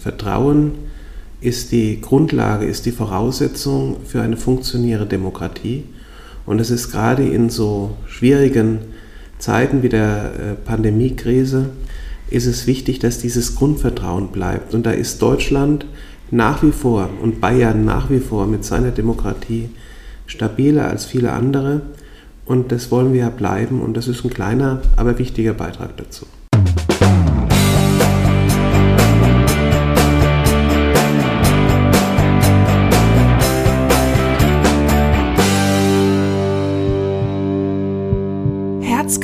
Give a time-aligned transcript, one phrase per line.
[0.00, 0.74] Vertrauen
[1.40, 5.82] ist die Grundlage, ist die Voraussetzung für eine funktionierende Demokratie.
[6.46, 8.78] Und es ist gerade in so schwierigen
[9.40, 11.70] Zeiten wie der äh, Pandemiekrise,
[12.30, 14.72] ist es wichtig, dass dieses Grundvertrauen bleibt.
[14.72, 15.84] Und da ist Deutschland
[16.30, 19.68] nach wie vor und Bayern nach wie vor mit seiner Demokratie
[20.26, 21.82] stabiler als viele andere.
[22.46, 23.82] Und das wollen wir ja bleiben.
[23.82, 26.24] Und das ist ein kleiner, aber wichtiger Beitrag dazu.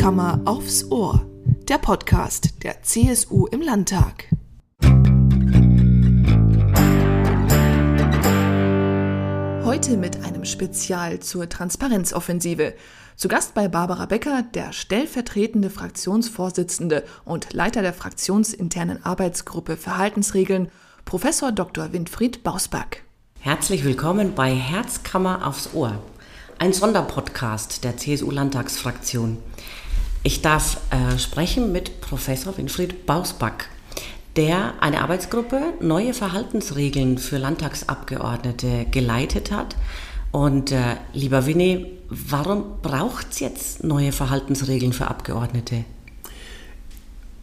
[0.05, 1.25] Herzkammer aufs Ohr,
[1.67, 4.29] der Podcast der CSU im Landtag.
[9.65, 12.75] Heute mit einem Spezial zur Transparenzoffensive.
[13.17, 20.71] Zu Gast bei Barbara Becker, der stellvertretende Fraktionsvorsitzende und Leiter der fraktionsinternen Arbeitsgruppe Verhaltensregeln,
[21.07, 21.95] Professor Dr.
[21.95, 23.05] Winfried Bausback.
[23.41, 25.99] Herzlich willkommen bei Herzkammer aufs Ohr,
[26.59, 29.39] ein Sonderpodcast der CSU-Landtagsfraktion.
[30.27, 33.69] Ich darf äh, sprechen mit Professor Winfried Bausback,
[34.37, 39.77] der eine Arbeitsgruppe Neue Verhaltensregeln für Landtagsabgeordnete geleitet hat.
[40.33, 45.85] Und äh, lieber Winnie, warum braucht es jetzt neue Verhaltensregeln für Abgeordnete?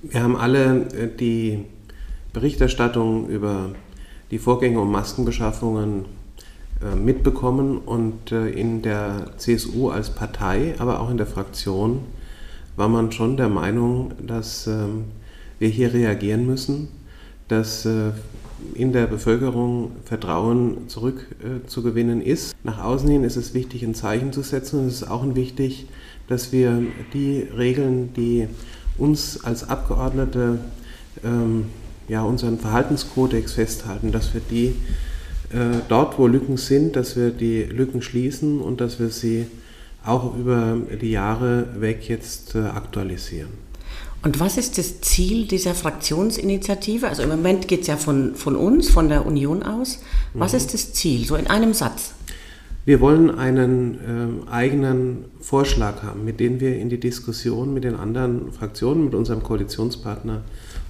[0.02, 1.66] Wir haben alle äh, die
[2.34, 3.76] Berichterstattung über
[4.32, 6.06] die Vorgänge um Maskenbeschaffungen
[6.82, 12.06] äh, mitbekommen und äh, in der CSU als Partei, aber auch in der Fraktion
[12.76, 15.06] war man schon der Meinung, dass ähm,
[15.60, 16.88] wir hier reagieren müssen,
[17.48, 18.12] dass äh,
[18.74, 22.56] in der Bevölkerung Vertrauen zurückzugewinnen äh, ist.
[22.64, 25.88] Nach außen hin ist es wichtig, ein Zeichen zu setzen und es ist auch wichtig,
[26.28, 26.82] dass wir
[27.14, 28.48] die Regeln, die
[28.98, 30.60] uns als Abgeordnete
[31.24, 31.66] ähm,
[32.08, 34.76] ja, unseren Verhaltenskodex festhalten, dass wir die
[35.52, 39.48] äh, dort, wo Lücken sind, dass wir die Lücken schließen und dass wir sie
[40.06, 43.50] auch über die Jahre weg jetzt äh, aktualisieren.
[44.24, 47.08] Und was ist das Ziel dieser Fraktionsinitiative?
[47.08, 50.00] Also im Moment geht es ja von, von uns, von der Union aus.
[50.34, 50.58] Was mhm.
[50.58, 52.14] ist das Ziel, so in einem Satz?
[52.84, 57.96] Wir wollen einen äh, eigenen Vorschlag haben, mit dem wir in die Diskussion mit den
[57.96, 60.42] anderen Fraktionen, mit unserem Koalitionspartner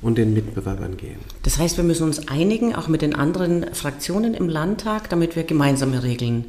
[0.01, 1.17] und den Mitbewerbern gehen.
[1.43, 5.43] Das heißt, wir müssen uns einigen, auch mit den anderen Fraktionen im Landtag, damit wir
[5.43, 6.45] gemeinsame Regeln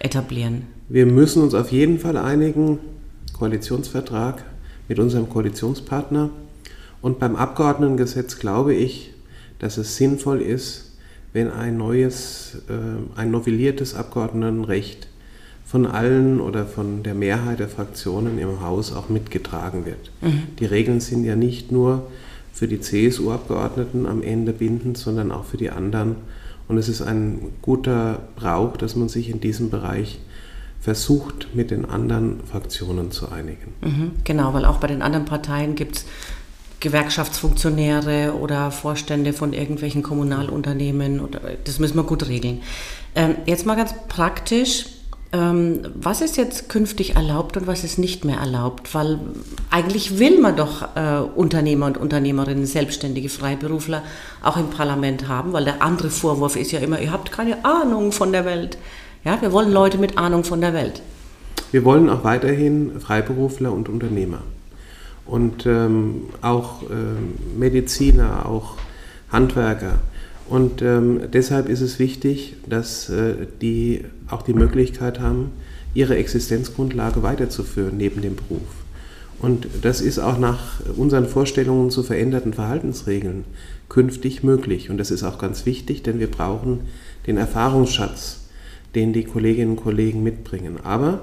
[0.00, 0.66] etablieren.
[0.88, 2.78] Wir müssen uns auf jeden Fall einigen,
[3.38, 4.44] Koalitionsvertrag
[4.88, 6.30] mit unserem Koalitionspartner.
[7.00, 9.12] Und beim Abgeordnetengesetz glaube ich,
[9.58, 10.96] dass es sinnvoll ist,
[11.32, 15.06] wenn ein neues, äh, ein novelliertes Abgeordnetenrecht
[15.64, 20.10] von allen oder von der Mehrheit der Fraktionen im Haus auch mitgetragen wird.
[20.20, 20.42] Mhm.
[20.58, 22.10] Die Regeln sind ja nicht nur
[22.52, 26.16] für die CSU-Abgeordneten am Ende bindend, sondern auch für die anderen.
[26.70, 30.20] Und es ist ein guter Brauch, dass man sich in diesem Bereich
[30.80, 33.74] versucht, mit den anderen Fraktionen zu einigen.
[33.80, 36.04] Mhm, genau, weil auch bei den anderen Parteien gibt es
[36.78, 41.20] Gewerkschaftsfunktionäre oder Vorstände von irgendwelchen Kommunalunternehmen.
[41.20, 42.62] Oder, das müssen wir gut regeln.
[43.16, 44.86] Ähm, jetzt mal ganz praktisch.
[45.32, 48.94] Ähm, was ist jetzt künftig erlaubt und was ist nicht mehr erlaubt?
[48.94, 49.20] Weil
[49.70, 54.02] eigentlich will man doch äh, Unternehmer und Unternehmerinnen, selbstständige Freiberufler
[54.42, 58.10] auch im Parlament haben, weil der andere Vorwurf ist ja immer, ihr habt keine Ahnung
[58.10, 58.76] von der Welt.
[59.24, 61.00] Ja, wir wollen Leute mit Ahnung von der Welt.
[61.70, 64.40] Wir wollen auch weiterhin Freiberufler und Unternehmer
[65.26, 68.74] und ähm, auch ähm, Mediziner, auch
[69.30, 70.00] Handwerker.
[70.50, 75.52] Und ähm, deshalb ist es wichtig, dass äh, die auch die Möglichkeit haben,
[75.94, 78.60] ihre Existenzgrundlage weiterzuführen neben dem Beruf.
[79.40, 83.44] Und das ist auch nach unseren Vorstellungen zu veränderten Verhaltensregeln
[83.88, 84.90] künftig möglich.
[84.90, 86.80] Und das ist auch ganz wichtig, denn wir brauchen
[87.26, 88.40] den Erfahrungsschatz
[88.94, 90.78] den die Kolleginnen und Kollegen mitbringen.
[90.82, 91.22] Aber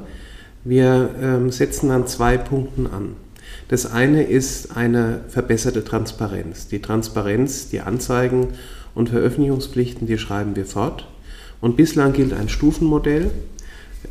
[0.64, 3.16] wir ähm, setzen an zwei Punkten an.
[3.70, 6.68] Das eine ist eine verbesserte Transparenz.
[6.68, 8.50] Die Transparenz, die Anzeigen
[8.98, 11.08] und Veröffentlichungspflichten, die schreiben wir fort.
[11.62, 13.30] Und bislang gilt ein Stufenmodell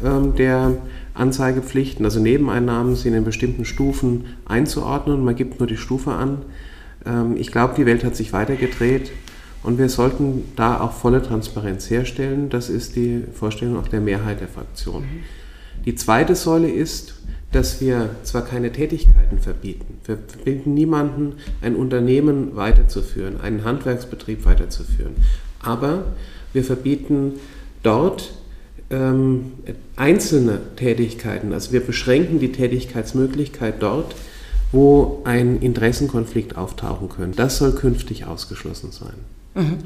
[0.03, 0.75] ähm, der
[1.13, 2.05] Anzeigepflichten.
[2.05, 5.25] Also Nebeneinnahmen sind in bestimmten Stufen einzuordnen.
[5.25, 6.43] Man gibt nur die Stufe an.
[7.05, 9.11] Ähm, ich glaube, die Welt hat sich weitergedreht.
[9.65, 12.49] Und wir sollten da auch volle Transparenz herstellen.
[12.49, 15.03] Das ist die Vorstellung auch der Mehrheit der Fraktion.
[15.03, 15.85] Mhm.
[15.85, 17.15] Die zweite Säule ist,
[17.53, 25.15] dass wir zwar keine Tätigkeiten verbieten, wir verbieten niemanden, ein Unternehmen weiterzuführen, einen Handwerksbetrieb weiterzuführen,
[25.61, 26.05] aber
[26.53, 27.35] wir verbieten
[27.83, 28.35] dort
[28.91, 29.53] ähm,
[29.97, 34.15] einzelne Tätigkeiten, also wir beschränken die Tätigkeitsmöglichkeit dort,
[34.73, 37.37] wo ein Interessenkonflikt auftauchen könnte.
[37.37, 39.15] Das soll künftig ausgeschlossen sein.
[39.55, 39.79] Mhm.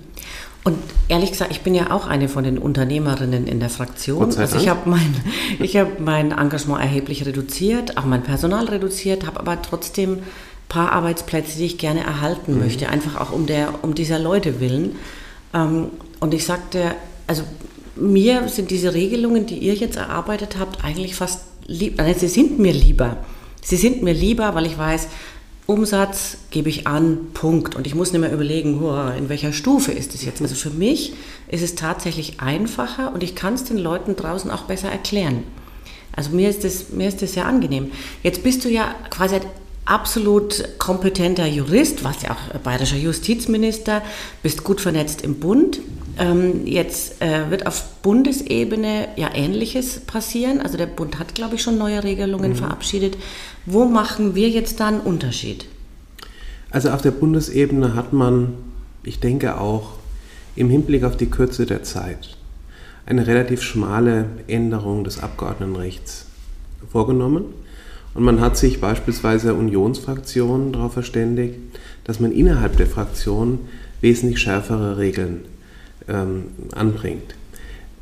[0.62, 0.76] Und
[1.08, 4.36] ehrlich gesagt, ich bin ja auch eine von den Unternehmerinnen in der Fraktion.
[4.36, 5.14] Also ich habe mein,
[5.60, 10.22] hab mein Engagement erheblich reduziert, auch mein Personal reduziert, habe aber trotzdem ein
[10.68, 12.60] paar Arbeitsplätze, die ich gerne erhalten mhm.
[12.60, 14.96] möchte, einfach auch um, der, um dieser Leute willen.
[15.54, 15.88] Ähm,
[16.20, 16.94] und ich sagte,
[17.26, 17.42] also
[17.96, 21.96] mir sind diese Regelungen, die ihr jetzt erarbeitet habt, eigentlich fast lieb.
[21.96, 23.16] Nein, sie sind mir lieber.
[23.62, 25.08] Sie sind mir lieber, weil ich weiß,
[25.70, 27.76] Umsatz gebe ich an, Punkt.
[27.76, 28.82] Und ich muss nicht mehr überlegen,
[29.16, 30.42] in welcher Stufe ist es jetzt.
[30.42, 31.12] Also für mich
[31.46, 35.44] ist es tatsächlich einfacher und ich kann es den Leuten draußen auch besser erklären.
[36.12, 37.92] Also mir ist das, mir ist das sehr angenehm.
[38.24, 39.36] Jetzt bist du ja quasi
[39.84, 44.02] absolut kompetenter Jurist, warst ja auch bayerischer Justizminister,
[44.42, 45.80] bist gut vernetzt im Bund.
[46.18, 50.60] Ähm, jetzt äh, wird auf Bundesebene ja Ähnliches passieren.
[50.60, 52.56] Also der Bund hat, glaube ich, schon neue Regelungen mhm.
[52.56, 53.16] verabschiedet.
[53.66, 55.66] Wo machen wir jetzt da einen Unterschied?
[56.70, 58.54] Also auf der Bundesebene hat man,
[59.02, 59.94] ich denke auch,
[60.56, 62.36] im Hinblick auf die Kürze der Zeit
[63.06, 66.26] eine relativ schmale Änderung des Abgeordnetenrechts
[66.90, 67.46] vorgenommen.
[68.14, 71.58] Und man hat sich beispielsweise Unionsfraktionen darauf verständigt,
[72.04, 73.60] dass man innerhalb der Fraktion
[74.00, 75.42] wesentlich schärfere Regeln
[76.08, 77.34] ähm, anbringt.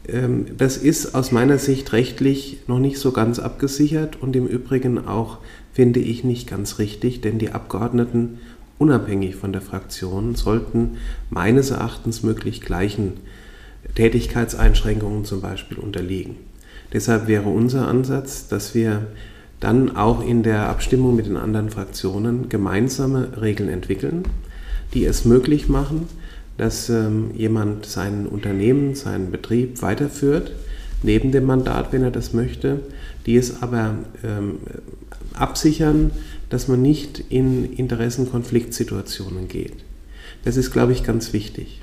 [0.08, 5.06] Ähm, das ist aus meiner Sicht rechtlich noch nicht so ganz abgesichert und im Übrigen
[5.06, 5.38] auch,
[5.72, 8.38] finde ich, nicht ganz richtig, denn die Abgeordneten,
[8.78, 10.96] unabhängig von der Fraktion, sollten
[11.30, 13.14] meines Erachtens möglich gleichen
[13.94, 16.36] Tätigkeitseinschränkungen zum Beispiel unterliegen.
[16.92, 19.08] Deshalb wäre unser Ansatz, dass wir
[19.60, 24.22] dann auch in der Abstimmung mit den anderen Fraktionen gemeinsame Regeln entwickeln,
[24.94, 26.06] die es möglich machen,
[26.56, 30.52] dass ähm, jemand sein Unternehmen, seinen Betrieb weiterführt,
[31.02, 32.80] neben dem Mandat, wenn er das möchte,
[33.26, 33.94] die es aber
[34.24, 34.56] ähm,
[35.34, 36.10] absichern,
[36.50, 39.74] dass man nicht in Interessenkonfliktsituationen geht.
[40.44, 41.80] Das ist, glaube ich, ganz wichtig.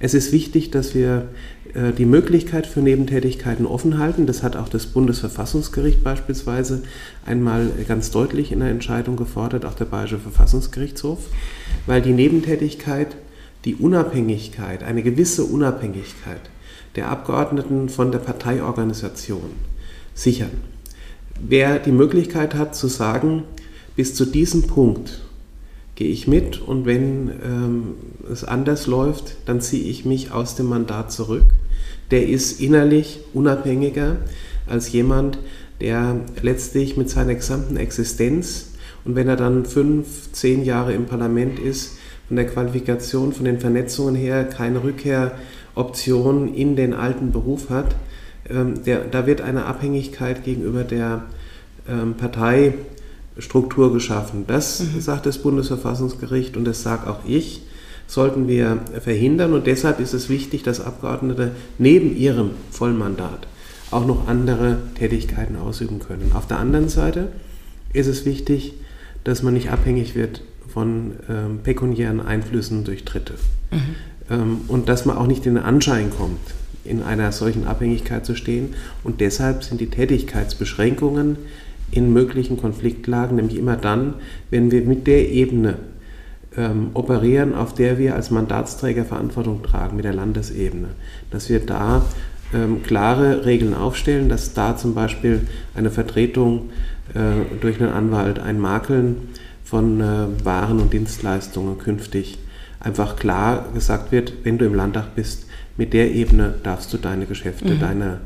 [0.00, 1.28] Es ist wichtig, dass wir
[1.74, 4.26] äh, die Möglichkeit für Nebentätigkeiten offen halten.
[4.26, 6.82] Das hat auch das Bundesverfassungsgericht beispielsweise
[7.24, 11.18] einmal ganz deutlich in der Entscheidung gefordert, auch der Bayerische Verfassungsgerichtshof,
[11.86, 13.16] weil die Nebentätigkeit
[13.64, 16.40] die Unabhängigkeit, eine gewisse Unabhängigkeit
[16.96, 19.50] der Abgeordneten von der Parteiorganisation
[20.14, 20.50] sichern.
[21.40, 23.44] Wer die Möglichkeit hat zu sagen,
[23.96, 25.22] bis zu diesem Punkt
[25.94, 27.94] gehe ich mit und wenn ähm,
[28.30, 31.46] es anders läuft, dann ziehe ich mich aus dem Mandat zurück,
[32.10, 34.16] der ist innerlich unabhängiger
[34.66, 35.38] als jemand,
[35.80, 38.72] der letztlich mit seiner gesamten Existenz
[39.04, 43.60] und wenn er dann fünf, zehn Jahre im Parlament ist, von der Qualifikation, von den
[43.60, 47.94] Vernetzungen her keine Rückkehroption in den alten Beruf hat.
[48.48, 51.24] Ähm, der, da wird eine Abhängigkeit gegenüber der
[51.88, 52.14] ähm,
[53.34, 54.44] Parteistruktur geschaffen.
[54.46, 55.00] Das mhm.
[55.00, 57.62] sagt das Bundesverfassungsgericht und das sage auch ich,
[58.06, 59.52] sollten wir verhindern.
[59.52, 63.46] Und deshalb ist es wichtig, dass Abgeordnete neben ihrem Vollmandat
[63.90, 66.32] auch noch andere Tätigkeiten ausüben können.
[66.34, 67.28] Auf der anderen Seite
[67.92, 68.74] ist es wichtig,
[69.24, 70.42] dass man nicht abhängig wird
[70.72, 73.34] von ähm, pekuniären Einflüssen durch Dritte.
[73.70, 73.78] Mhm.
[74.30, 76.40] Ähm, und dass man auch nicht in den Anschein kommt,
[76.84, 78.74] in einer solchen Abhängigkeit zu stehen.
[79.02, 81.38] Und deshalb sind die Tätigkeitsbeschränkungen
[81.94, 84.14] in möglichen Konfliktlagen nämlich immer dann,
[84.50, 85.76] wenn wir mit der Ebene
[86.56, 90.88] ähm, operieren, auf der wir als Mandatsträger Verantwortung tragen, mit der Landesebene.
[91.30, 92.04] Dass wir da
[92.52, 96.70] ähm, klare Regeln aufstellen, dass da zum Beispiel eine Vertretung
[97.14, 99.16] äh, durch einen Anwalt ein Makeln
[99.64, 102.38] von äh, Waren und Dienstleistungen künftig
[102.80, 105.46] einfach klar gesagt wird, wenn du im Landtag bist,
[105.76, 107.80] mit der Ebene darfst du deine Geschäfte, mhm.
[107.80, 108.20] deine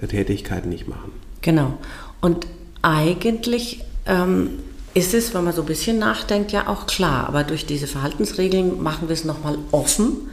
[0.00, 1.12] äh, Tätigkeiten nicht machen.
[1.40, 1.78] Genau.
[2.20, 2.46] Und
[2.82, 4.50] eigentlich ähm,
[4.94, 7.26] ist es, wenn man so ein bisschen nachdenkt, ja auch klar.
[7.28, 10.30] Aber durch diese Verhaltensregeln machen wir es nochmal offen.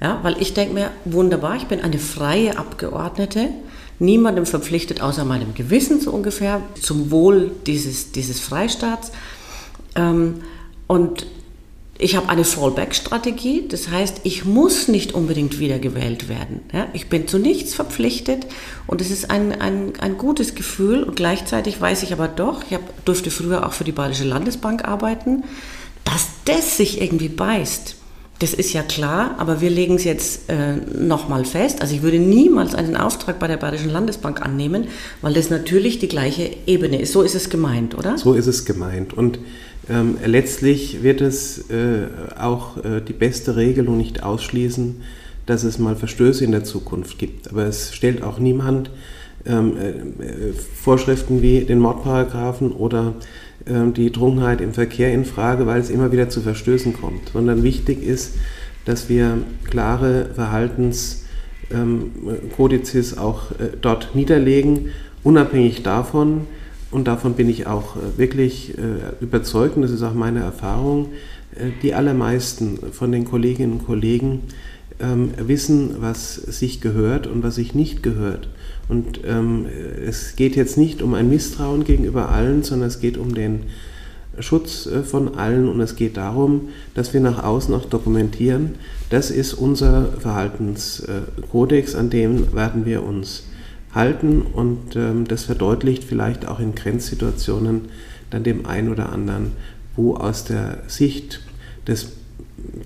[0.00, 3.48] Ja, weil ich denke mir, wunderbar, ich bin eine freie Abgeordnete,
[3.98, 9.10] niemandem verpflichtet, außer meinem Gewissen so ungefähr, zum Wohl dieses, dieses Freistaats.
[9.96, 10.42] Ähm,
[10.86, 11.26] und
[12.00, 16.60] ich habe eine Fallback-Strategie, das heißt, ich muss nicht unbedingt wiedergewählt werden.
[16.72, 16.86] Ja?
[16.92, 18.46] Ich bin zu nichts verpflichtet
[18.86, 22.74] und es ist ein, ein, ein gutes Gefühl und gleichzeitig weiß ich aber doch, ich
[22.74, 25.42] hab, durfte früher auch für die Bayerische Landesbank arbeiten,
[26.04, 27.96] dass das sich irgendwie beißt.
[28.38, 31.82] Das ist ja klar, aber wir legen es jetzt äh, nochmal fest.
[31.82, 34.86] Also ich würde niemals einen Auftrag bei der Bayerischen Landesbank annehmen,
[35.22, 37.12] weil das natürlich die gleiche Ebene ist.
[37.12, 38.16] So ist es gemeint, oder?
[38.16, 39.12] So ist es gemeint.
[39.12, 39.40] Und
[39.90, 42.06] ähm, letztlich wird es äh,
[42.38, 45.00] auch äh, die beste Regelung nicht ausschließen,
[45.46, 47.50] dass es mal Verstöße in der Zukunft gibt.
[47.50, 48.90] Aber es stellt auch niemand
[49.46, 53.14] ähm, äh, Vorschriften wie den Mordparagraphen oder
[53.66, 57.30] die Trunkenheit im Verkehr in Frage, weil es immer wieder zu Verstößen kommt.
[57.32, 58.34] Sondern wichtig ist,
[58.84, 59.38] dass wir
[59.68, 64.90] klare Verhaltenskodizes ähm, auch äh, dort niederlegen,
[65.22, 66.42] unabhängig davon,
[66.90, 68.80] und davon bin ich auch äh, wirklich äh,
[69.20, 71.10] überzeugt, und das ist auch meine Erfahrung,
[71.82, 74.42] die allermeisten von den Kolleginnen und Kollegen
[75.00, 78.48] ähm, wissen, was sich gehört und was sich nicht gehört.
[78.88, 79.66] Und ähm,
[80.06, 83.64] es geht jetzt nicht um ein Misstrauen gegenüber allen, sondern es geht um den
[84.40, 85.68] Schutz äh, von allen.
[85.68, 88.76] Und es geht darum, dass wir nach außen auch dokumentieren,
[89.10, 93.44] das ist unser Verhaltenskodex, an dem werden wir uns
[93.94, 94.42] halten.
[94.42, 97.88] Und ähm, das verdeutlicht vielleicht auch in Grenzsituationen
[98.30, 99.52] dann dem einen oder anderen,
[99.96, 101.40] wo aus der Sicht
[101.86, 102.12] des,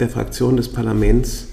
[0.00, 1.48] der Fraktion des Parlaments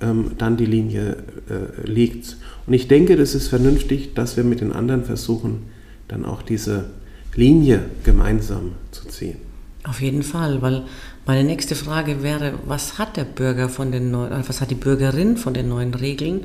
[0.00, 1.16] ähm, dann die Linie
[1.48, 2.36] äh, liegt.
[2.66, 5.62] Und ich denke, das ist vernünftig, dass wir mit den anderen versuchen,
[6.08, 6.86] dann auch diese
[7.34, 9.36] Linie gemeinsam zu ziehen.
[9.84, 10.84] Auf jeden Fall, weil
[11.26, 14.76] meine nächste Frage wäre, was hat der Bürger von den neuen, äh, was hat die
[14.76, 16.44] Bürgerin von den neuen Regeln?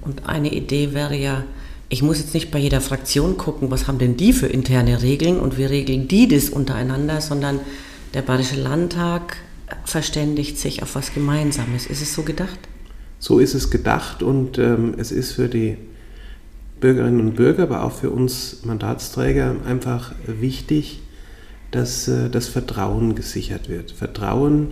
[0.00, 1.44] Und eine Idee wäre ja,
[1.88, 5.38] ich muss jetzt nicht bei jeder Fraktion gucken, was haben denn die für interne Regeln
[5.38, 7.60] und wie regeln die das untereinander, sondern
[8.14, 9.36] der Bayerische Landtag
[9.84, 11.86] verständigt sich auf was Gemeinsames.
[11.86, 12.58] Ist es so gedacht?
[13.22, 15.76] So ist es gedacht und ähm, es ist für die
[16.80, 21.02] Bürgerinnen und Bürger, aber auch für uns Mandatsträger einfach wichtig,
[21.70, 23.92] dass äh, das Vertrauen gesichert wird.
[23.92, 24.70] Vertrauen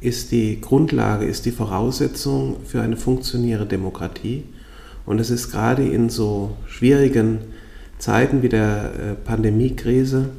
[0.00, 4.42] ist die Grundlage, ist die Voraussetzung für eine funktionierende Demokratie.
[5.06, 7.38] Und es ist gerade in so schwierigen
[8.00, 10.30] Zeiten wie der äh, Pandemiekrise,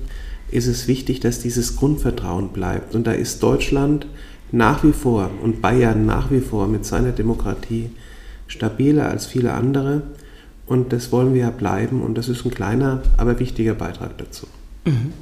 [0.51, 2.93] ist es wichtig, dass dieses Grundvertrauen bleibt.
[2.93, 4.05] Und da ist Deutschland
[4.51, 7.89] nach wie vor und Bayern nach wie vor mit seiner Demokratie
[8.47, 10.03] stabiler als viele andere.
[10.65, 12.01] Und das wollen wir ja bleiben.
[12.01, 14.47] Und das ist ein kleiner, aber wichtiger Beitrag dazu.
[14.85, 15.13] Mhm.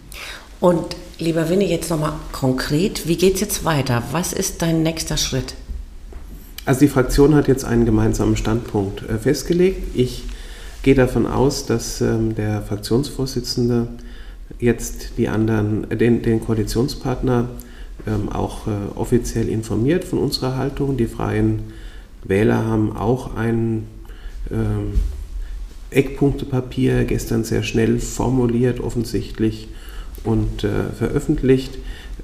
[0.59, 4.03] Und lieber Winnie, jetzt nochmal konkret, wie geht es jetzt weiter?
[4.11, 5.55] Was ist dein nächster Schritt?
[6.65, 9.95] Also die Fraktion hat jetzt einen gemeinsamen Standpunkt äh, festgelegt.
[9.95, 10.23] Ich
[10.81, 13.87] gehe davon aus, dass ähm, der Fraktionsvorsitzende
[14.59, 17.49] jetzt die anderen, äh, den, den Koalitionspartner
[18.07, 20.97] ähm, auch äh, offiziell informiert von unserer Haltung.
[20.97, 21.73] Die Freien
[22.23, 23.87] Wähler haben auch ein
[24.51, 24.93] ähm,
[25.91, 29.69] Eckpunktepapier gestern sehr schnell formuliert, offensichtlich
[30.23, 31.77] und äh, veröffentlicht.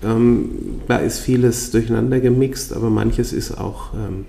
[0.04, 4.26] Ähm, da ist vieles durcheinander gemixt, aber manches ist auch ähm,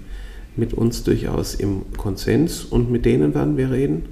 [0.56, 4.04] mit uns durchaus im Konsens und mit denen werden wir reden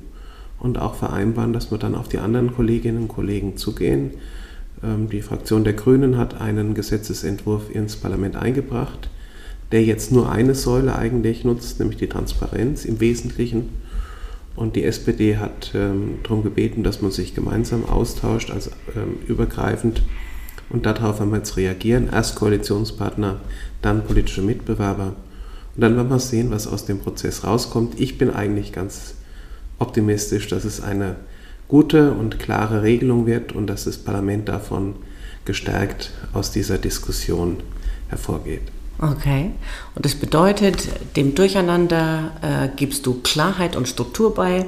[0.58, 4.12] und auch vereinbaren, dass wir dann auf die anderen Kolleginnen und Kollegen zugehen
[4.82, 9.10] die Fraktion der Grünen hat einen Gesetzesentwurf ins Parlament eingebracht,
[9.72, 13.68] der jetzt nur eine Säule eigentlich nutzt, nämlich die Transparenz im Wesentlichen.
[14.56, 20.02] Und die SPD hat ähm, darum gebeten, dass man sich gemeinsam austauscht, also ähm, übergreifend.
[20.70, 22.08] Und darauf werden wir jetzt reagieren.
[22.12, 23.40] Erst Koalitionspartner,
[23.82, 25.14] dann politische Mitbewerber.
[25.74, 28.00] Und dann werden wir sehen, was aus dem Prozess rauskommt.
[28.00, 29.14] Ich bin eigentlich ganz
[29.78, 31.16] optimistisch, dass es eine
[31.70, 34.96] gute und klare Regelung wird und dass das Parlament davon
[35.44, 37.58] gestärkt aus dieser Diskussion
[38.08, 38.62] hervorgeht.
[38.98, 39.52] Okay.
[39.94, 44.66] Und das bedeutet, dem Durcheinander äh, gibst du Klarheit und Struktur bei.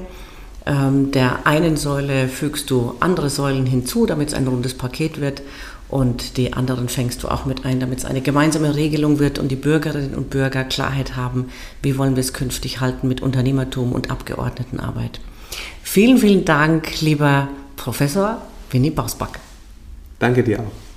[0.65, 5.43] Ähm, der einen Säule fügst du andere Säulen hinzu, damit es ein rundes Paket wird.
[5.89, 9.49] Und die anderen fängst du auch mit ein, damit es eine gemeinsame Regelung wird und
[9.49, 11.51] die Bürgerinnen und Bürger Klarheit haben,
[11.83, 15.21] wie wollen wir es künftig halten mit Unternehmertum und Abgeordnetenarbeit.
[15.83, 18.41] Vielen, vielen Dank, lieber Professor
[18.71, 19.41] Winnie Bausback.
[20.19, 20.92] Danke dir auch.